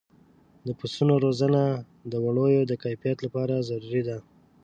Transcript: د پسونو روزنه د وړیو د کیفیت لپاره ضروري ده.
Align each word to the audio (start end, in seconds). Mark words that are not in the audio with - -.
د 0.65 0.69
پسونو 0.79 1.13
روزنه 1.25 1.63
د 2.11 2.13
وړیو 2.25 2.61
د 2.67 2.73
کیفیت 2.83 3.17
لپاره 3.25 3.55
ضروري 3.69 4.01
ده. 4.09 4.17